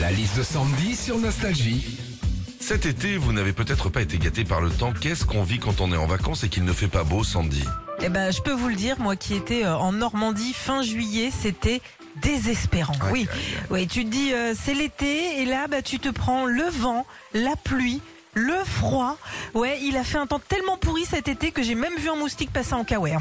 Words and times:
La 0.00 0.12
liste 0.12 0.36
de 0.36 0.42
Sandy 0.44 0.94
sur 0.94 1.18
Nostalgie. 1.18 1.98
Cet 2.60 2.86
été, 2.86 3.16
vous 3.16 3.32
n'avez 3.32 3.52
peut-être 3.52 3.88
pas 3.88 4.00
été 4.00 4.16
gâté 4.18 4.44
par 4.44 4.60
le 4.60 4.70
temps. 4.70 4.92
Qu'est-ce 4.92 5.24
qu'on 5.24 5.42
vit 5.42 5.58
quand 5.58 5.80
on 5.80 5.92
est 5.92 5.96
en 5.96 6.06
vacances 6.06 6.44
et 6.44 6.48
qu'il 6.48 6.64
ne 6.64 6.72
fait 6.72 6.86
pas 6.86 7.02
beau, 7.02 7.24
Sandy? 7.24 7.64
Eh 8.00 8.08
ben, 8.08 8.30
je 8.30 8.40
peux 8.40 8.52
vous 8.52 8.68
le 8.68 8.76
dire, 8.76 9.00
moi 9.00 9.16
qui 9.16 9.34
étais 9.34 9.64
euh, 9.64 9.76
en 9.76 9.92
Normandie 9.92 10.52
fin 10.52 10.82
juillet, 10.82 11.30
c'était 11.36 11.80
désespérant. 12.22 12.94
Oui, 13.12 13.26
oui, 13.70 13.88
tu 13.88 14.04
te 14.04 14.10
dis 14.10 14.32
euh, 14.32 14.54
c'est 14.54 14.74
l'été 14.74 15.40
et 15.40 15.46
là, 15.46 15.66
bah, 15.66 15.82
tu 15.82 15.98
te 15.98 16.10
prends 16.10 16.46
le 16.46 16.64
vent, 16.64 17.04
la 17.34 17.56
pluie. 17.56 18.00
Le 18.34 18.62
froid, 18.64 19.16
ouais, 19.54 19.80
il 19.82 19.96
a 19.96 20.04
fait 20.04 20.18
un 20.18 20.26
temps 20.26 20.38
tellement 20.38 20.76
pourri 20.76 21.04
cet 21.06 21.26
été 21.26 21.50
que 21.50 21.62
j'ai 21.62 21.74
même 21.74 21.96
vu 21.98 22.08
un 22.08 22.14
moustique 22.14 22.52
passer 22.52 22.74
en 22.74 22.84
kawaii. 22.84 23.16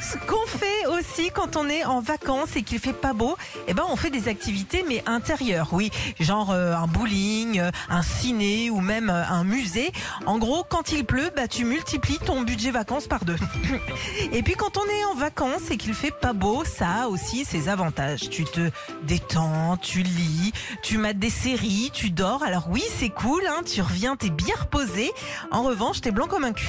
Ce 0.00 0.16
qu'on 0.26 0.46
fait 0.46 0.86
aussi 0.86 1.30
quand 1.30 1.56
on 1.56 1.68
est 1.68 1.84
en 1.84 2.00
vacances 2.00 2.56
et 2.56 2.62
qu'il 2.62 2.78
fait 2.78 2.94
pas 2.94 3.12
beau, 3.12 3.36
eh 3.68 3.74
ben 3.74 3.84
on 3.88 3.96
fait 3.96 4.10
des 4.10 4.28
activités 4.28 4.84
mais 4.88 5.02
intérieures, 5.06 5.68
oui, 5.72 5.90
genre 6.18 6.50
euh, 6.50 6.74
un 6.74 6.86
bowling, 6.86 7.60
euh, 7.60 7.70
un 7.90 8.02
ciné 8.02 8.70
ou 8.70 8.80
même 8.80 9.10
euh, 9.10 9.22
un 9.26 9.44
musée. 9.44 9.92
En 10.26 10.38
gros, 10.38 10.64
quand 10.64 10.92
il 10.92 11.04
pleut, 11.04 11.30
bah 11.36 11.48
tu 11.48 11.64
multiplies 11.64 12.18
ton 12.18 12.42
budget 12.42 12.70
vacances 12.70 13.08
par 13.08 13.24
deux. 13.24 13.36
Et 14.32 14.42
puis 14.42 14.54
quand 14.54 14.78
on 14.78 14.84
est 14.84 15.04
en 15.04 15.14
vacances 15.14 15.70
et 15.70 15.76
qu'il 15.76 15.94
fait 15.94 16.10
pas 16.10 16.32
beau, 16.32 16.64
ça 16.64 17.02
a 17.02 17.08
aussi 17.08 17.44
ses 17.44 17.68
avantages. 17.68 18.30
Tu 18.30 18.44
te 18.44 18.70
détends, 19.02 19.76
tu 19.76 20.02
lis, 20.02 20.52
tu 20.82 20.98
mates 20.98 21.18
des 21.18 21.30
séries, 21.30 21.90
tu 21.92 22.10
dors. 22.10 22.42
Alors 22.42 22.68
oui, 22.70 22.82
c'est 22.98 23.10
cool, 23.10 23.42
hein, 23.48 23.62
tu 23.64 23.82
reviens, 23.82 24.16
t'es 24.16 24.30
bien 24.30 24.54
reposé. 24.58 25.10
En 25.50 25.62
revanche, 25.62 26.00
t'es 26.00 26.10
blanc 26.10 26.26
comme 26.26 26.44
un 26.44 26.52
cul. 26.52 26.68